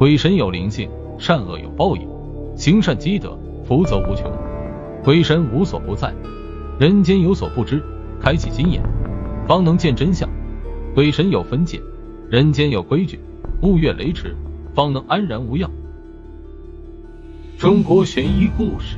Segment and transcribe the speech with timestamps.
[0.00, 2.08] 鬼神有灵性，善恶有报应，
[2.56, 4.32] 行善积德，福泽无穷。
[5.04, 6.10] 鬼神无所不在，
[6.78, 7.82] 人间有所不知，
[8.18, 8.82] 开启心眼，
[9.46, 10.26] 方能见真相。
[10.94, 11.78] 鬼神有分界，
[12.30, 13.20] 人间有规矩，
[13.60, 14.34] 勿越雷池，
[14.74, 15.70] 方能安然无恙。
[17.58, 18.96] 中国悬疑故事。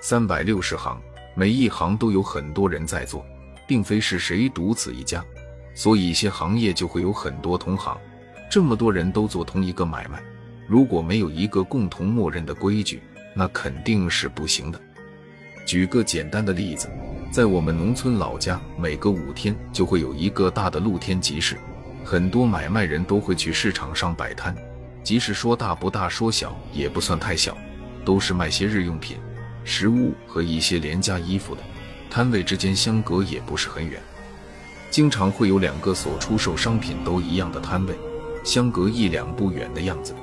[0.00, 0.96] 三百六十行，
[1.34, 3.26] 每一行都有很多人在做，
[3.70, 5.24] 并非是谁独此一家，
[5.76, 7.96] 所以一些行业就会有很多同行。
[8.50, 10.20] 这么多人都做同一个买卖，
[10.66, 13.00] 如果没有一个共同默认的规矩，
[13.32, 14.80] 那肯定是不行的。
[15.64, 16.90] 举个简单的例子，
[17.30, 21.56] 在我们农村老家，每隔五天就会有一个大的露天集市，
[22.04, 24.52] 很多买卖人都会去市场上摆摊。
[25.04, 27.56] 集市说大不大，说小也不算太小，
[28.04, 29.16] 都是卖些日用品。
[29.62, 31.62] 食物和一些廉价衣服的
[32.10, 34.02] 摊位之间相隔也不是很远，
[34.90, 37.96] 经常会有两个所出售商品都一样的摊位，
[38.44, 40.14] 相隔一两步远的样子。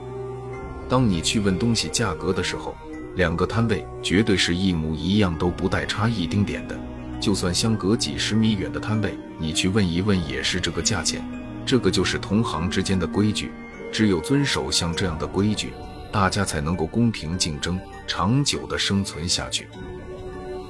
[0.89, 2.75] 当你去问东西价格的时候，
[3.15, 6.77] 两个摊位绝对是一模一样，都不带差一丁点的。
[7.19, 11.25] 就算相隔几十米远的摊位，你去问一问也是这个价钱。
[11.65, 13.51] 这个就是同行之间的规矩，
[13.91, 15.73] 只有遵守像这样的规矩。
[16.11, 19.67] 大家才能够公平竞争，长久的生存下去。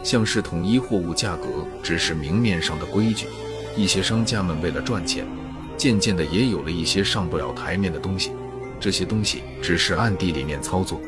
[0.08, 3.25] 像是统一货物价格，只是明面上的规矩。
[3.75, 5.27] 一些商家们为了赚钱，
[5.75, 8.31] 渐渐的也有了一些上不了台面的东西。
[8.80, 11.02] 这些东西只是暗地里面操作，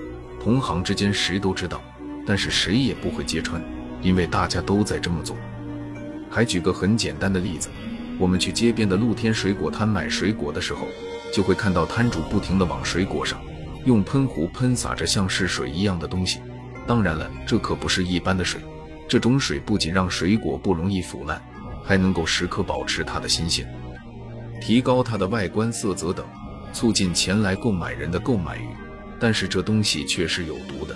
[0.44, 1.82] 同行之间谁都知道，
[2.28, 3.64] 但是谁也不会揭穿，
[4.02, 5.34] 因为大家都在这么做。
[6.30, 7.70] 还举个很简单的例子，
[8.18, 10.86] 我们去街边的露天水果摊买水果的时候，
[11.34, 13.40] 就会看到摊主不停的往水果上。
[13.86, 16.40] 用喷壶喷洒着像是水一样的东西，
[16.86, 18.60] 当然了，这可不是一般的水。
[19.10, 21.42] 这种水不仅让水果不容易腐烂，
[21.84, 23.68] 还能够时刻保持它的新鲜，
[24.62, 26.24] 提高它的外观色泽等，
[26.72, 28.68] 促进前来购买人的购买欲。
[29.20, 30.96] 但是这东西却是有毒的。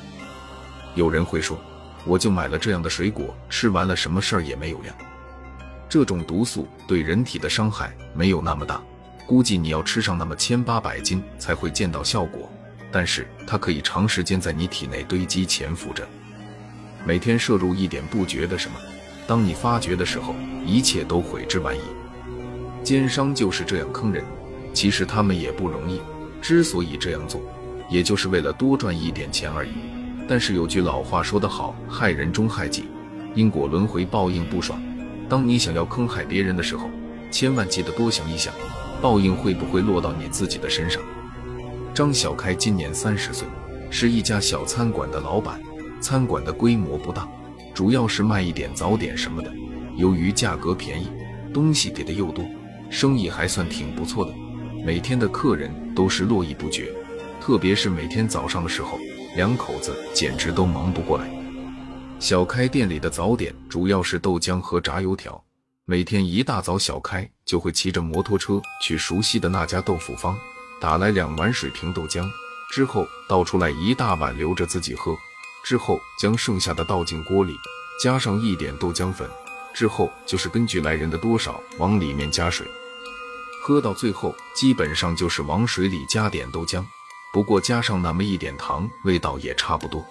[0.93, 1.59] 有人会说，
[2.05, 4.93] 我就买了这样的水果，吃完了什么事儿也没有呀？
[5.89, 8.79] 这种毒素对人体的伤害没有那么大，
[9.25, 12.47] 估计你要吃上那么千八百斤才会见到效果。
[12.91, 16.07] 但是它可以长时间在你体内堆积潜伏着，
[17.05, 18.77] 每天摄入一点不觉得什么，
[19.27, 20.33] 当你发觉的时候，
[20.65, 21.81] 一切都悔之晚矣。
[22.81, 24.23] 奸商就是这样坑人，
[24.73, 26.01] 其实他们也不容易，
[26.41, 27.41] 之所以这样做，
[27.89, 29.71] 也就是为了多赚一点钱而已。
[30.27, 32.85] 但是有句老话说得好，害人终害己，
[33.35, 34.81] 因果轮回，报应不爽。
[35.27, 36.89] 当你想要坑害别人的时候，
[37.29, 38.53] 千万记得多想一想，
[39.01, 41.01] 报应会不会落到你自己的身上。
[41.93, 43.45] 张小开今年三十岁，
[43.89, 45.61] 是一家小餐馆的老板。
[46.03, 47.25] 餐馆的规模不大，
[47.73, 49.49] 主要是卖一点早点什么的。
[49.95, 51.09] 由于价格便宜，
[51.53, 52.45] 东西给的又多，
[52.89, 54.33] 生意还算挺不错的。
[54.85, 56.93] 每天的客人都是络绎不绝，
[57.39, 58.99] 特别是每天早上的时候，
[59.37, 61.25] 两口子简直都忙不过来。
[62.19, 65.41] 小开店里的早点主要是豆浆和炸油条。
[65.85, 70.37] 每天一大早，小开就会骑着摩托车去熟悉的那家豆腐坊。
[70.81, 72.29] 打来两碗水瓶豆浆
[72.71, 75.15] 之后，倒出来一大碗留着自己喝。
[75.63, 77.57] 之后将剩下的倒进锅里，
[78.01, 79.29] 加上一点豆浆粉。
[79.73, 82.67] 之后就是根据来人的多少往里面加水。
[83.63, 86.85] 喝到最后，基本上就是往水里加点豆浆，
[87.31, 90.05] 不过加上那么一点糖，味道也差不多。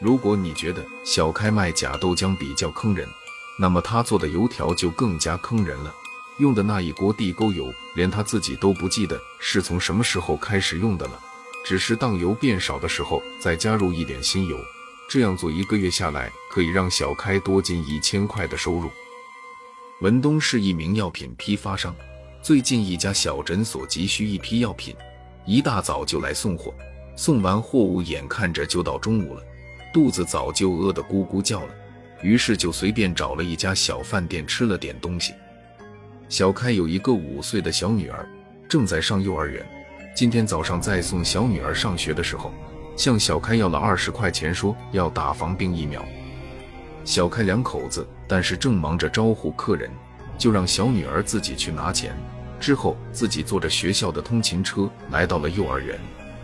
[0.00, 3.06] 如果你觉得小开卖假豆浆比较坑人，
[3.60, 5.94] 那么他做的油条就更加坑人了。
[6.38, 11.20] 用的那一锅地沟油，连他自己都不记得是从什么时候开始用的了。
[11.68, 14.56] 只是当油变少的时候，再加入一点新油，
[15.06, 18.88] 这样做一个月下来，可以让小开多近一千块的收入。
[20.00, 21.94] 文东是一名药品批发商，
[22.40, 24.96] 最近一家小诊所急需一批药品，
[25.44, 26.72] 一大早就来送货。
[27.14, 29.42] 送完货物，眼看着就到中午了，
[29.92, 31.74] 肚子早就饿得咕咕叫了，
[32.22, 35.34] 于是就随便找了一家小饭店吃了点东西。
[36.30, 38.26] 小开有一个五岁的小女儿，
[38.70, 39.77] 正在上幼儿园。
[40.18, 42.52] 今天早上在送小女儿上学的时候，
[42.96, 46.04] 向小开要了二十块钱，说要打防病疫苗。
[47.04, 49.88] 小开两口子，但是正忙着招呼客人，
[50.36, 52.16] 就让小女儿自己去拿钱。
[52.58, 55.96] 之后自己坐着学校的通勤车来到了幼儿园。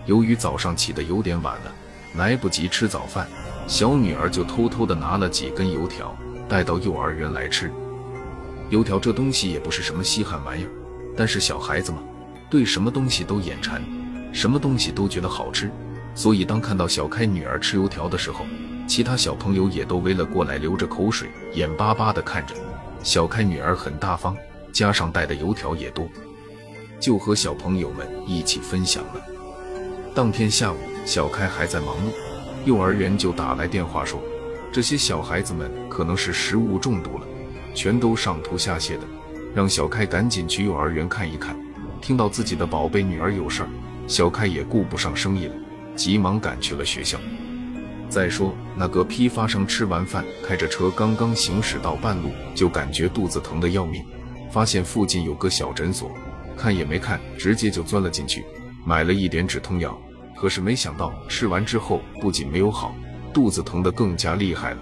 [0.07, 1.73] 由于早上起得有点晚了，
[2.15, 3.27] 来不及吃早饭，
[3.67, 6.17] 小女儿就偷偷的拿了几根油条
[6.49, 7.73] 带到幼儿园来吃。
[8.71, 10.71] 油条这东西也不是什么稀罕玩意儿，
[11.17, 11.99] 但是小孩子嘛，
[12.55, 13.83] 对什么东西都眼馋，
[14.33, 15.69] 什么东西都觉得好吃，
[16.15, 18.47] 所以当看到小开女儿吃油条的时候，
[18.87, 22.55] 其他小朋友也都围了过来，流着口水，眼巴巴地看着。
[23.03, 24.37] 小开女儿很大方，
[24.73, 26.09] 加上带的油条也多，
[27.01, 29.21] 就和小朋友们一起分享了。
[30.15, 32.13] 当天下午，小开还在忙碌，
[32.65, 34.23] 幼儿园就打来电话说，
[34.73, 37.27] 这些小孩子们可能是食物中毒了，
[37.75, 39.01] 全都上吐下泻的，
[39.57, 41.57] 让小开赶紧去幼儿园看一看。
[42.05, 43.69] 听到自己的宝贝女儿有事儿，
[44.07, 45.55] 小开也顾不上生意了，
[45.97, 47.19] 急忙赶去了学校。
[48.11, 54.05] 再说那个批发商吃完饭，开着车刚刚行驶到半路，就感觉肚子疼得要命，
[54.51, 56.13] 发现附近有个小诊所，
[56.59, 58.45] 看也没看，直接就钻了进去，
[58.85, 59.99] 买了一点止痛药。
[60.37, 62.95] 可是没想到吃完之后，不仅没有好，
[63.33, 64.79] 肚子疼得更加厉害了。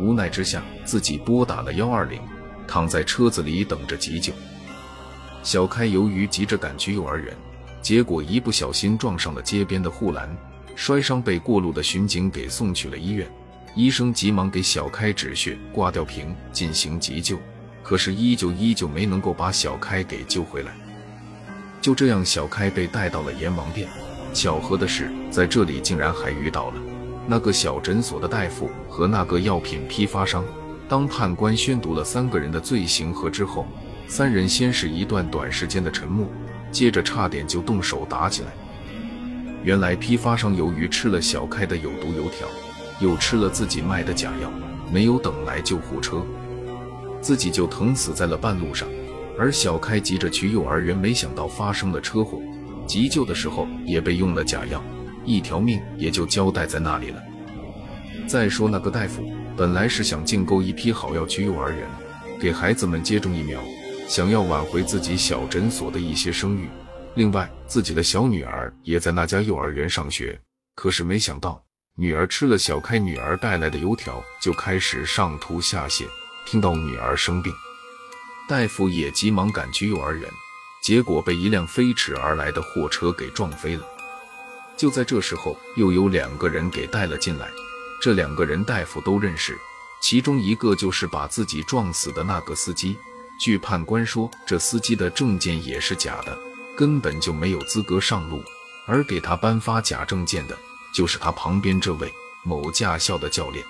[0.00, 2.18] 无奈之下，自己拨打了幺二零，
[2.66, 4.32] 躺在车子里等着急救。
[5.46, 7.32] 小开由于急着赶去幼儿园，
[7.80, 10.28] 结果一不小心撞上了街边的护栏。
[10.74, 13.30] 摔伤被过路的巡警给送去了医院，
[13.76, 17.38] 医生急忙给小开止血、挂吊瓶进行急救，
[17.84, 20.76] 可是依旧依旧没能够把小开给救回来。
[21.80, 23.88] 就这样，小开被带到了阎王殿。
[24.34, 26.74] 巧合的是，在这里竟然还遇到了
[27.24, 30.44] 那个小诊所的大夫和那个药品批发商。
[30.88, 33.64] 当判官宣读了三个人的罪行和之后，
[34.08, 36.28] 三人先是一段短时间的沉默，
[36.70, 38.48] 接着差点就动手打起来。
[39.64, 42.46] 原来批发商由于吃了小开的有毒油条，
[43.00, 44.50] 又吃了自己卖的假药，
[44.92, 46.24] 没有等来救护车，
[47.20, 48.88] 自己就疼死在了半路上。
[49.38, 52.40] 而小开急着去幼儿园，没想到发生了车祸，
[52.86, 54.82] 急救的时候也被用了假药，
[55.24, 57.20] 一条命也就交代在那里了。
[58.26, 59.22] 再说那个大夫，
[59.56, 61.86] 本来是想进购一批好药去幼儿园，
[62.40, 63.60] 给孩子们接种疫苗，
[64.08, 66.68] 想要挽回自己小诊所的一些声誉。
[67.14, 70.38] 另外，自己的小女儿也在那家幼儿园上学，
[70.74, 71.62] 可是没想到
[71.96, 76.04] 女儿吃了小开女儿带来的油条，就开始上吐下泻。
[76.46, 77.52] 听到女儿生病，
[78.48, 80.30] 大夫也急忙赶去幼儿园，
[80.84, 83.84] 结果被一辆飞驰而来的货车给撞飞了。
[84.76, 87.48] 就在这时候，又有两个人给带了进来，
[88.00, 89.58] 这两个人大夫都认识，
[90.00, 92.96] 其中一个就是把自己撞死的那个司机。
[93.38, 96.36] 据判官说，这司机的证件也是假的。
[96.76, 98.44] 根本就没有资格上路，
[98.86, 100.54] 而给他颁发假证件的，
[100.94, 102.12] 就是他旁边这位
[102.44, 103.64] 某驾校的教练。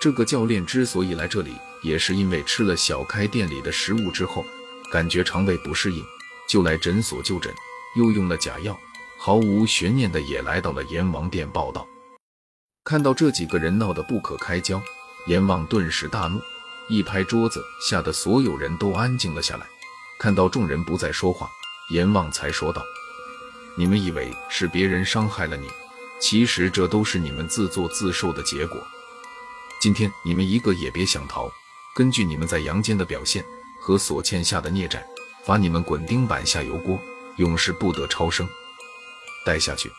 [0.00, 4.46] 这个教练之所以来这里，也是因为吃了小开店里的食物之后，
[4.92, 6.04] 感觉肠胃不适应，
[6.48, 7.52] 就来诊所就诊，
[7.96, 8.78] 又用了假药，
[9.18, 11.84] 毫无悬念的也来到了阎王殿报道。
[12.84, 14.80] 看到这几个人闹得不可开交，
[15.26, 16.40] 阎王顿时大怒，
[16.88, 19.66] 一拍桌子，吓得所有人都安静了下来。
[20.18, 21.50] 看到众人不再说话。
[21.90, 22.82] 阎王才说道
[23.76, 25.68] ：“你们以为是别人伤害了你，
[26.20, 28.82] 其实这都是你们自作自受的结果。
[29.80, 31.50] 今天你们一个也别想逃。
[31.94, 33.44] 根据你们在阳间的表现
[33.80, 35.06] 和所欠下的孽债，
[35.44, 36.98] 罚你们滚钉板下油锅，
[37.36, 38.48] 永世不得超生。
[39.44, 39.90] 带下去。”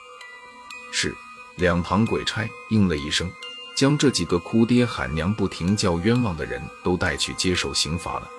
[0.91, 1.15] 是。
[1.57, 3.31] 两旁鬼差应了一声，
[3.75, 8.31] 将这几个哭爹喊娘、不停叫冤枉的人都带去接受刑罚了。